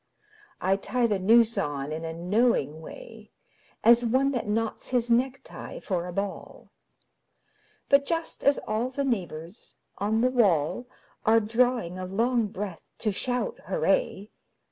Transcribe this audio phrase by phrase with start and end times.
[0.59, 3.29] I tie the noose on in a knowing way
[3.83, 6.71] As one that knots his necktie for a ball;
[7.87, 10.87] But just as all the neighbours on the wall
[11.23, 14.31] Are drawing a long breath to shout 'Hurray!'